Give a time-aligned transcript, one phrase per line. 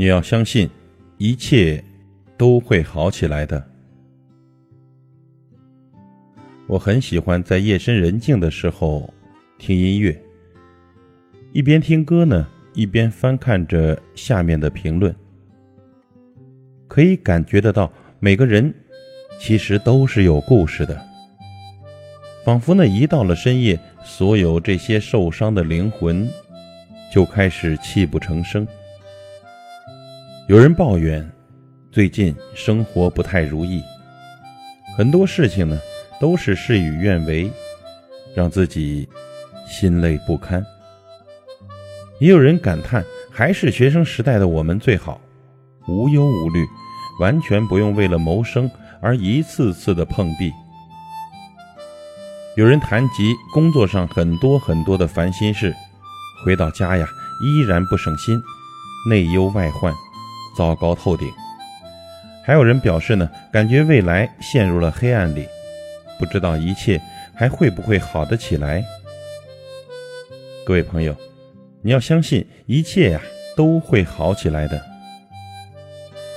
[0.00, 0.66] 你要相信，
[1.18, 1.84] 一切
[2.38, 3.62] 都会好起来的。
[6.66, 9.12] 我很喜欢在夜深人静的时候
[9.58, 10.18] 听音乐，
[11.52, 15.14] 一边听歌呢，一边翻看着下面的评论，
[16.88, 18.74] 可以感觉得到每个人
[19.38, 20.98] 其实都是有故事的，
[22.42, 26.26] 仿佛呢，一到了深夜，所有这些受伤的灵魂
[27.12, 28.66] 就开始泣不成声。
[30.50, 31.30] 有人抱怨，
[31.92, 33.80] 最近生活不太如意，
[34.96, 35.78] 很多事情呢
[36.20, 37.48] 都是事与愿违，
[38.34, 39.08] 让自己
[39.68, 40.60] 心累不堪。
[42.18, 45.20] 也有人感叹，还是学生时代的我们最好，
[45.86, 46.66] 无忧无虑，
[47.20, 48.68] 完全不用为了谋生
[49.00, 50.52] 而一次次的碰壁。
[52.56, 55.72] 有人谈及工作上很多很多的烦心事，
[56.44, 57.06] 回到家呀
[57.40, 58.36] 依然不省心，
[59.08, 59.94] 内忧外患。
[60.56, 61.28] 糟糕透顶，
[62.44, 65.46] 还有人表示呢，感觉未来陷入了黑暗里，
[66.18, 67.00] 不知道一切
[67.34, 68.84] 还会不会好得起来。
[70.66, 71.16] 各位朋友，
[71.82, 73.20] 你要相信一切呀
[73.56, 74.80] 都会好起来的。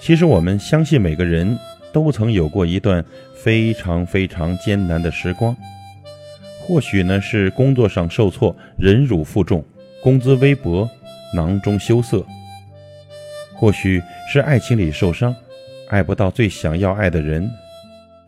[0.00, 1.58] 其实我们相信每个人
[1.92, 5.56] 都曾有过一段非常非常艰难的时光，
[6.60, 9.64] 或许呢是工作上受挫，忍辱负重，
[10.02, 10.88] 工资微薄，
[11.34, 12.24] 囊中羞涩。
[13.56, 15.34] 或许是爱情里受伤，
[15.88, 17.48] 爱不到最想要爱的人；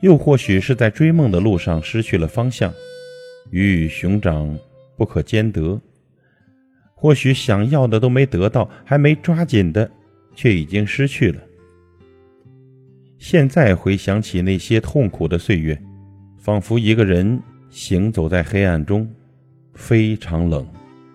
[0.00, 2.72] 又或许是在追梦的路上失去了方向，
[3.50, 4.58] 鱼与熊掌
[4.96, 5.78] 不可兼得。
[6.94, 9.90] 或许想要的都没得到，还没抓紧的，
[10.34, 11.40] 却已经失去了。
[13.18, 15.78] 现在回想起那些痛苦的岁月，
[16.38, 17.38] 仿佛一个人
[17.68, 19.06] 行走在黑暗中，
[19.74, 20.66] 非常冷，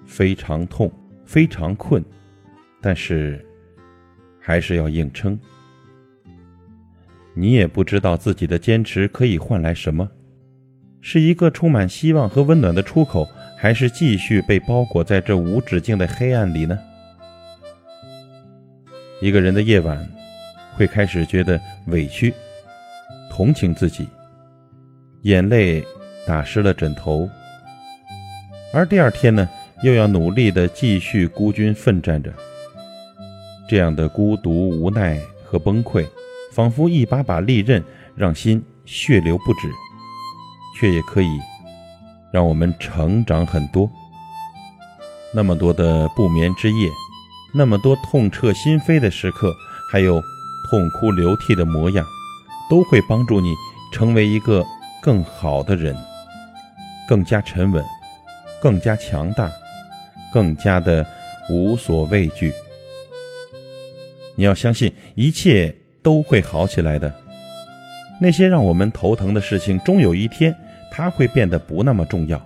[0.06, 0.92] 非常痛，
[1.26, 2.04] 非常困，
[2.82, 3.44] 但是。
[4.42, 5.40] 还是要硬撑。
[7.34, 10.10] 你也不知道自己的坚持可以换来什么，
[11.00, 13.26] 是一个充满希望和温暖的出口，
[13.58, 16.78] 还是继续被包裹在这无止境的黑暗里呢？
[19.22, 20.06] 一个人的夜晚，
[20.76, 22.34] 会开始觉得委屈，
[23.30, 24.08] 同情自己，
[25.22, 25.86] 眼泪
[26.28, 27.30] 打湿了枕头，
[28.73, 29.48] 而第二天呢，
[29.84, 32.34] 又要努力的继续孤军奋战着。
[33.71, 36.05] 这样的孤独、无奈和崩溃，
[36.52, 37.82] 仿佛一把把利刃，
[38.17, 39.71] 让心血流不止，
[40.77, 41.39] 却也可以
[42.33, 43.89] 让我们成长很多。
[45.33, 46.89] 那么多的不眠之夜，
[47.54, 49.55] 那么多痛彻心扉的时刻，
[49.89, 50.21] 还有
[50.70, 52.05] 痛哭流涕的模样，
[52.70, 53.54] 都会帮助你
[53.93, 54.65] 成为一个
[55.02, 55.95] 更好的人，
[57.08, 57.81] 更加沉稳，
[58.61, 59.49] 更加强大，
[60.33, 61.08] 更加的
[61.49, 62.52] 无所畏惧。
[64.42, 65.72] 你要相信，一切
[66.02, 67.14] 都会好起来的。
[68.20, 70.52] 那些让我们头疼的事情，终有一天，
[70.92, 72.44] 它会变得不那么重要。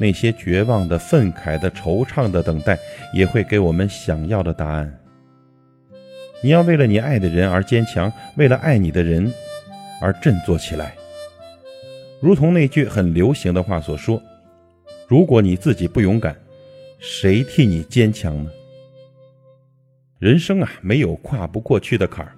[0.00, 2.78] 那些绝望的、愤慨的、惆怅的等待，
[3.12, 4.90] 也会给我们想要的答案。
[6.42, 9.30] 你要为了你爱的人而坚强，为了爱你的人
[10.00, 10.94] 而振作起来。
[12.18, 14.22] 如同那句很流行的话所说
[15.06, 16.34] ：“如果你自己不勇敢，
[16.98, 18.50] 谁替你坚强呢？”
[20.18, 22.32] 人生啊，没有跨不过去的坎儿。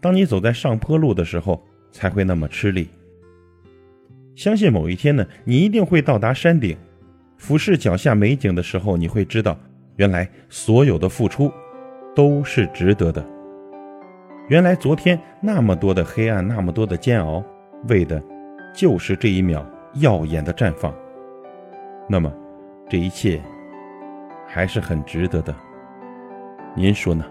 [0.00, 2.88] 当你走在上坡路的时候，才会那么吃力。
[4.34, 6.74] 相信某一天呢，你一定会到达山顶，
[7.36, 9.54] 俯视脚下美景的时候，你会知道，
[9.96, 11.52] 原来所有的付出
[12.14, 13.22] 都是值得的。
[14.48, 17.44] 原来昨天那么多的黑暗，那么多的煎熬，
[17.88, 18.22] 为的
[18.74, 19.62] 就是这一秒
[19.96, 20.94] 耀眼的绽放。
[22.08, 22.32] 那么，
[22.88, 23.42] 这一切
[24.48, 25.54] 还是很值得的。
[26.76, 27.24] 您说呢？